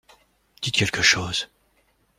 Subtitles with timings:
[0.63, 1.47] Dites quelque chose.